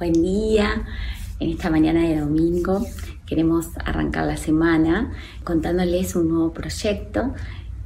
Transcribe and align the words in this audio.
Buen 0.00 0.14
día. 0.14 0.86
En 1.40 1.50
esta 1.50 1.68
mañana 1.68 2.00
de 2.08 2.18
domingo 2.18 2.86
queremos 3.26 3.66
arrancar 3.84 4.26
la 4.26 4.38
semana 4.38 5.12
contándoles 5.44 6.16
un 6.16 6.30
nuevo 6.30 6.54
proyecto 6.54 7.34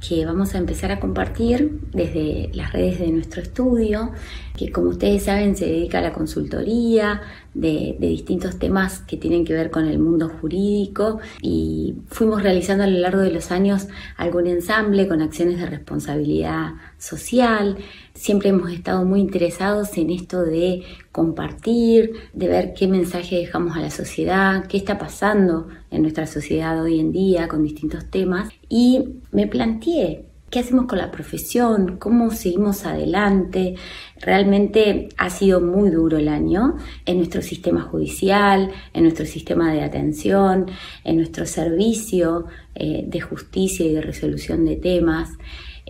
que 0.00 0.24
vamos 0.24 0.54
a 0.54 0.58
empezar 0.58 0.90
a 0.90 1.00
compartir 1.00 1.80
desde 1.92 2.50
las 2.54 2.72
redes 2.72 3.00
de 3.00 3.08
nuestro 3.08 3.42
estudio, 3.42 4.12
que 4.56 4.70
como 4.70 4.88
ustedes 4.88 5.24
saben 5.24 5.54
se 5.54 5.66
dedica 5.66 5.98
a 5.98 6.00
la 6.02 6.12
consultoría 6.12 7.20
de, 7.52 7.96
distintos 7.98 8.58
temas 8.58 9.00
que 9.00 9.16
tienen 9.16 9.44
que 9.44 9.52
ver 9.52 9.70
con 9.70 9.86
el 9.86 9.98
mundo 9.98 10.28
jurídico 10.28 11.18
y 11.42 11.96
fuimos 12.06 12.42
realizando 12.42 12.84
a 12.84 12.86
lo 12.86 12.98
largo 13.00 13.20
de 13.20 13.32
los 13.32 13.50
años 13.50 13.88
algún 14.16 14.46
ensamble 14.46 15.08
con 15.08 15.20
acciones 15.20 15.58
de 15.58 15.66
responsabilidad 15.66 16.74
social. 16.98 17.78
Siempre 18.14 18.50
hemos 18.50 18.70
estado 18.70 19.04
muy 19.04 19.20
interesados 19.20 19.96
en 19.96 20.10
esto 20.10 20.42
de 20.42 20.82
compartir, 21.12 22.12
de 22.32 22.48
ver 22.48 22.74
qué 22.74 22.88
mensaje 22.88 23.36
dejamos 23.36 23.76
a 23.76 23.80
la 23.80 23.90
sociedad, 23.90 24.66
qué 24.66 24.76
está 24.76 24.98
pasando 24.98 25.68
en 25.90 26.02
nuestra 26.02 26.26
sociedad 26.26 26.82
hoy 26.82 27.00
en 27.00 27.12
día 27.12 27.48
con 27.48 27.62
distintos 27.62 28.10
temas 28.10 28.50
y 28.68 29.04
me 29.32 29.46
planteé 29.46 30.28
¿Qué 30.50 30.60
hacemos 30.60 30.86
con 30.86 30.96
la 30.96 31.10
profesión? 31.10 31.98
¿Cómo 31.98 32.30
seguimos 32.30 32.86
adelante? 32.86 33.74
Realmente 34.18 35.10
ha 35.18 35.28
sido 35.28 35.60
muy 35.60 35.90
duro 35.90 36.16
el 36.16 36.28
año 36.28 36.76
en 37.04 37.18
nuestro 37.18 37.42
sistema 37.42 37.82
judicial, 37.82 38.70
en 38.94 39.02
nuestro 39.02 39.26
sistema 39.26 39.70
de 39.74 39.82
atención, 39.82 40.64
en 41.04 41.16
nuestro 41.16 41.44
servicio 41.44 42.46
eh, 42.74 43.04
de 43.06 43.20
justicia 43.20 43.84
y 43.84 43.92
de 43.92 44.00
resolución 44.00 44.64
de 44.64 44.76
temas. 44.76 45.32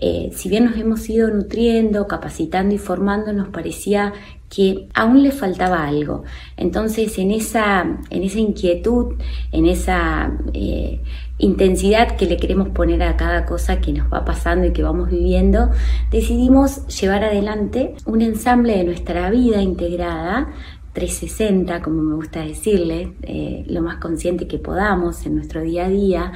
Eh, 0.01 0.31
si 0.33 0.49
bien 0.49 0.65
nos 0.65 0.77
hemos 0.77 1.09
ido 1.09 1.29
nutriendo, 1.29 2.07
capacitando 2.07 2.75
y 2.75 2.79
formando, 2.79 3.33
nos 3.33 3.49
parecía 3.49 4.13
que 4.49 4.89
aún 4.95 5.23
le 5.23 5.31
faltaba 5.31 5.87
algo. 5.87 6.25
Entonces, 6.57 7.19
en 7.19 7.33
esa, 7.33 7.99
en 8.11 8.23
esa 8.23 8.39
inquietud, 8.39 9.15
en 9.53 9.67
esa 9.67 10.33
eh, 10.55 11.01
intensidad 11.39 12.17
que 12.17 12.27
le 12.27 12.37
queremos 12.37 12.69
poner 12.71 13.03
a 13.03 13.17
cada 13.17 13.45
cosa 13.45 13.81
que 13.81 13.93
nos 13.93 14.13
va 14.13 14.25
pasando 14.25 14.67
y 14.67 14.73
que 14.73 14.83
vamos 14.83 15.11
viviendo, 15.11 15.71
decidimos 16.11 16.87
llevar 16.87 17.25
adelante 17.25 17.95
un 18.07 18.23
ensamble 18.23 18.77
de 18.77 18.85
nuestra 18.85 19.31
vida 19.31 19.61
integrada 19.61 20.49
360, 20.93 21.83
como 21.83 22.03
me 22.03 22.15
gusta 22.15 22.43
decirle, 22.43 23.15
eh, 23.23 23.65
lo 23.69 23.83
más 23.83 23.97
consciente 23.97 24.49
que 24.49 24.59
podamos 24.59 25.25
en 25.27 25.37
nuestro 25.37 25.63
día 25.63 25.87
a 25.87 25.89
día, 25.89 26.33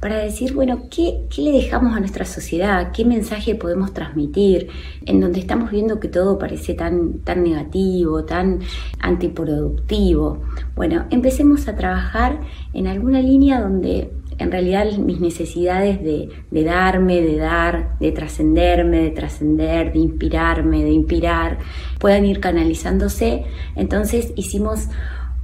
para 0.00 0.16
decir, 0.16 0.54
bueno, 0.54 0.88
¿qué, 0.90 1.26
¿qué, 1.34 1.42
le 1.42 1.52
dejamos 1.52 1.94
a 1.94 2.00
nuestra 2.00 2.24
sociedad? 2.24 2.90
¿Qué 2.92 3.04
mensaje 3.04 3.54
podemos 3.54 3.92
transmitir? 3.92 4.68
En 5.04 5.20
donde 5.20 5.40
estamos 5.40 5.70
viendo 5.70 6.00
que 6.00 6.08
todo 6.08 6.38
parece 6.38 6.74
tan, 6.74 7.18
tan 7.20 7.42
negativo, 7.42 8.24
tan 8.24 8.60
antiproductivo. 8.98 10.42
Bueno, 10.74 11.04
empecemos 11.10 11.68
a 11.68 11.76
trabajar 11.76 12.40
en 12.72 12.86
alguna 12.86 13.20
línea 13.20 13.60
donde 13.60 14.10
en 14.40 14.50
realidad 14.50 14.86
mis 14.98 15.20
necesidades 15.20 16.02
de, 16.02 16.28
darme, 16.64 17.20
de 17.20 17.36
dar, 17.36 17.98
de 17.98 18.12
trascenderme, 18.12 19.02
de 19.02 19.10
trascender, 19.10 19.92
de 19.92 19.98
inspirarme, 19.98 20.82
de 20.82 20.90
inspirar, 20.90 21.58
puedan 21.98 22.24
ir 22.24 22.40
canalizándose. 22.40 23.44
Entonces 23.76 24.32
hicimos 24.36 24.88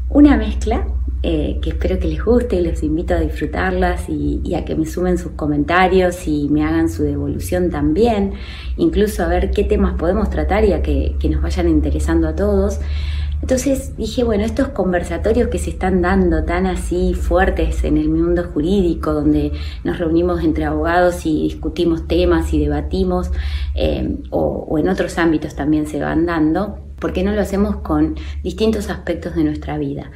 una 0.09 0.37
mezcla 0.37 0.87
eh, 1.23 1.59
que 1.61 1.71
espero 1.71 1.99
que 1.99 2.09
les 2.09 2.25
guste 2.25 2.57
y 2.57 2.61
les 2.63 2.83
invito 2.83 3.15
a 3.15 3.21
disfrutarlas 3.21 4.09
y, 4.09 4.55
a 4.55 4.65
que 4.65 4.77
me 4.77 4.87
sumen 4.87 5.19
sus 5.19 5.33
comentarios 5.33 6.27
y 6.29 6.49
me 6.49 6.65
hagan 6.65 6.89
su 6.89 7.03
devolución 7.03 7.71
también, 7.71 8.35
incluso 8.77 9.25
a 9.25 9.29
ver 9.29 9.51
qué 9.51 9.65
temas 9.65 9.95
podemos 9.95 10.31
tratar 10.31 10.65
y 10.65 10.73
a 10.73 10.83
que, 10.83 11.17
que 11.19 11.29
nos 11.29 11.43
vayan 11.43 11.69
interesando 11.69 12.29
a 12.29 12.35
todos. 12.35 12.81
Entonces 13.47 13.97
dije, 13.97 14.25
bueno, 14.25 14.43
estos 14.43 14.71
conversatorios 14.71 15.47
que 15.51 15.61
se 15.61 15.71
están 15.71 16.03
dando 16.03 16.43
tan 16.43 16.67
así 16.67 17.15
fuertes 17.15 17.85
en 17.85 17.97
el 17.97 18.09
mundo 18.09 18.51
jurídico, 18.53 19.13
donde 19.13 19.53
nos 19.85 20.01
reunimos 20.01 20.43
entre 20.43 20.65
abogados 20.65 21.25
y 21.27 21.43
discutimos 21.45 22.09
temas 22.09 22.53
y 22.53 22.59
debatimos, 22.59 23.31
eh, 23.77 24.17
o, 24.31 24.77
en 24.81 24.89
otros 24.89 25.17
ámbitos 25.19 25.55
también 25.55 25.87
se 25.87 26.01
van 26.01 26.27
dando, 26.27 26.81
¿por 26.99 27.13
qué 27.13 27.23
no 27.23 27.31
lo 27.31 27.41
hacemos 27.41 27.77
con 27.77 28.17
distintos 28.43 28.91
aspectos 28.91 29.37
de 29.37 29.45
nuestra 29.45 29.79
vida? 29.79 30.11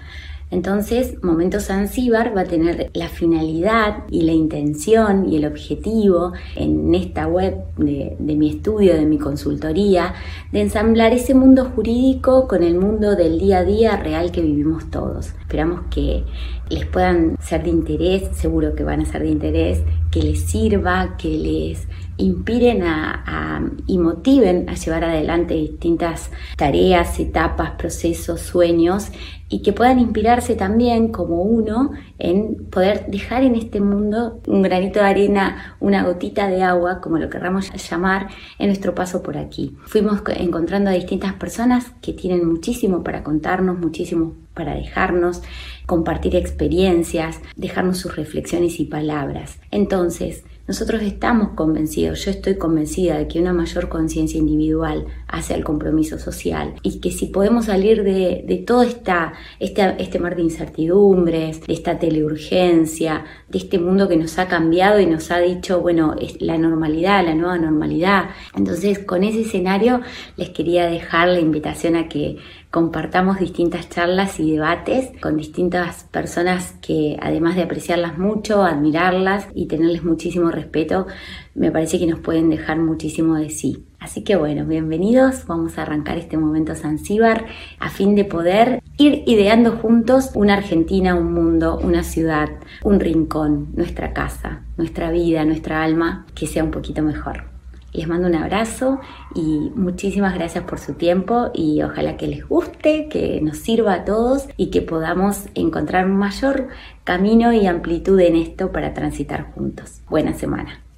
Entonces, 0.51 1.23
Momentos 1.23 1.67
Zanzíbar 1.67 2.37
va 2.37 2.43
a 2.43 2.45
tener 2.45 2.91
la 2.93 3.09
finalidad 3.09 4.05
y 4.11 4.23
la 4.23 4.33
intención 4.33 5.29
y 5.29 5.37
el 5.37 5.47
objetivo 5.47 6.33
en 6.57 6.93
esta 6.95 7.29
web 7.29 7.57
de, 7.77 8.17
mi 8.19 8.51
estudio, 8.51 8.95
de 8.95 9.07
mi 9.07 9.19
consultoría, 9.19 10.15
de 10.51 10.63
ensamblar 10.63 11.13
ese 11.13 11.35
mundo 11.35 11.67
jurídico 11.67 12.49
con 12.49 12.65
el 12.65 12.77
mundo 12.77 13.15
del 13.15 13.39
día 13.39 13.59
a 13.59 13.65
día 13.65 13.97
real 13.97 14.33
que 14.33 14.43
vivimos 14.43 14.91
todos. 14.91 15.35
Esperamos 15.51 15.81
que 15.91 16.23
les 16.69 16.87
puedan 16.87 17.37
ser 17.41 17.65
de 17.65 17.71
interés, 17.71 18.37
seguro 18.37 18.73
que 18.77 18.85
van 18.85 19.01
a 19.01 19.05
ser 19.05 19.23
de 19.23 19.31
interés, 19.31 19.83
que 20.13 20.23
les 20.23 20.43
sirva, 20.43 21.17
que 21.17 21.29
les 21.29 21.89
inspiren 22.19 22.85
a, 22.85 23.61
y 23.89 23.99
motiven 23.99 24.69
a 24.69 24.75
llevar 24.75 25.03
adelante 25.03 25.55
distintas 25.55 26.31
tareas, 26.57 27.19
etapas, 27.19 27.73
procesos, 27.73 28.41
sueños 28.41 29.11
y 29.49 29.63
que 29.63 29.73
puedan 29.73 29.99
inspirarse 29.99 30.55
también 30.55 31.11
como 31.11 31.43
uno 31.43 31.91
en 32.19 32.67
poder 32.71 33.07
dejar 33.09 33.43
en 33.43 33.57
este 33.57 33.81
mundo 33.81 34.41
un 34.47 34.63
granito 34.63 35.01
de 35.01 35.07
arena, 35.07 35.77
una 35.81 36.05
gotita 36.05 36.47
de 36.47 36.63
agua, 36.63 37.01
como 37.01 37.19
lo 37.19 37.29
querramos 37.29 37.73
llamar, 37.91 38.29
en 38.61 38.69
nuestro 38.69 38.95
paso 38.95 39.23
por 39.23 39.37
aquí. 39.37 39.77
Fuimos 39.87 40.23
encontrando 40.37 40.91
a 40.91 40.93
distintas 40.93 41.33
personas 41.33 41.93
que 42.01 42.13
tienen 42.13 42.47
muchísimo 42.47 43.03
para 43.03 43.25
contarnos, 43.25 43.79
muchísimo 43.79 44.35
para 44.61 44.75
dejarnos, 44.75 45.41
compartir 45.87 46.37
experiencias, 46.37 47.41
dejarnos 47.57 47.97
sus 47.97 48.15
reflexiones 48.15 48.79
y 48.79 48.85
palabras. 48.85 49.59
Entonces, 49.71 50.45
nosotros 50.69 51.03
estamos 51.03 51.55
convencidos, 51.57 52.25
yo 52.25 52.31
estoy 52.31 52.57
convencida 52.57 53.19
de 53.19 53.27
que 53.27 53.41
una 53.41 53.53
mayor 53.53 53.89
conciencia 53.89 54.39
individual 54.39 55.07
hacia 55.27 55.57
el 55.57 55.65
compromiso 55.65 56.17
social 56.19 56.75
y 56.83 57.01
que 57.01 57.11
si 57.11 57.27
podemos 57.27 57.65
salir 57.65 58.05
de, 58.05 58.45
de 58.47 58.57
todo 58.59 58.83
esta, 58.83 59.33
este, 59.59 59.97
este 59.99 60.21
mar 60.21 60.37
de 60.37 60.43
incertidumbres, 60.43 61.67
de 61.67 61.73
esta 61.73 61.99
teleurgencia, 61.99 63.25
de 63.49 63.59
este 63.59 63.81
mundo 63.81 64.09
que 64.09 64.17
nos 64.17 64.39
ha 64.39 64.47
cambiado 64.47 65.01
y 65.01 65.07
nos 65.07 65.33
ha 65.33 65.39
dicho, 65.39 65.81
bueno, 65.81 66.15
es 66.21 66.41
la 66.41 66.57
normalidad, 66.57 67.25
la 67.25 67.35
nueva 67.35 67.59
normalidad. 67.59 68.27
Entonces, 68.55 69.01
con 69.01 69.25
ese 69.25 69.41
escenario 69.41 70.03
les 70.37 70.51
quería 70.51 70.87
dejar 70.87 71.31
la 71.31 71.41
invitación 71.41 71.97
a 71.97 72.09
que 72.09 72.37
compartamos 72.71 73.41
distintas 73.41 73.89
charlas 73.89 74.39
y 74.39 74.53
debates 74.53 75.11
con 75.21 75.37
distintas 75.37 76.05
personas 76.05 76.75
que 76.81 77.17
además 77.21 77.57
de 77.57 77.63
apreciarlas 77.63 78.17
mucho, 78.17 78.63
admirarlas 78.63 79.49
y 79.55 79.67
tenerles 79.67 80.05
muchísimo 80.05 80.51
respeto, 80.51 81.07
me 81.55 81.73
parece 81.73 81.99
que 81.99 82.07
nos 82.07 82.21
pueden 82.21 82.49
dejar 82.49 82.79
muchísimo 82.79 83.35
de 83.35 83.51
sí. 83.51 83.85
Así 83.99 84.23
que 84.23 84.37
bueno, 84.37 84.65
bienvenidos, 84.65 85.47
vamos 85.47 85.77
a 85.77 85.83
arrancar 85.83 86.17
este 86.17 86.39
momento 86.39 86.75
Zanzíbar 86.75 87.47
a 87.81 87.91
fin 87.91 88.15
de 88.15 88.25
poder 88.25 88.83
ir 88.97 89.25
ideando 89.27 89.73
juntos 89.73 90.31
una 90.35 90.55
Argentina, 90.55 91.17
un 91.17 91.35
mundo, 91.35 91.79
una 91.83 92.05
ciudad, 92.05 92.49
un 92.83 93.01
rincón, 93.01 93.69
nuestra 93.75 94.13
casa, 94.13 94.63
nuestra 94.79 95.11
vida, 95.11 95.45
nuestra 95.45 95.83
alma, 95.83 96.25
que 96.35 96.47
sea 96.47 96.65
un 96.65 96.71
poquito 96.71 97.03
mejor. 97.03 97.50
Les 97.93 98.07
mando 98.07 98.29
un 98.29 98.35
abrazo 98.35 99.01
y 99.35 99.71
muchísimas 99.75 100.35
gracias 100.35 100.65
por 100.65 100.79
su 100.79 100.95
tiempo 100.95 101.51
y 101.55 101.83
ojalá 101.83 102.17
que 102.17 102.29
les 102.29 102.49
guste, 102.49 103.09
que 103.09 103.41
nos 103.41 103.59
sirva 103.59 103.95
a 103.95 104.05
todos 104.05 104.49
y 104.57 104.71
que 104.71 104.83
podamos 104.83 105.47
encontrar 105.55 106.07
un 106.07 106.17
mayor 106.17 106.69
camino 107.05 107.53
y 107.53 107.67
amplitud 107.67 108.19
en 108.21 108.37
esto 108.37 108.71
para 108.71 108.95
transitar 108.95 109.53
juntos. 109.53 110.03
Buena 110.09 110.35
semana. 110.35 110.90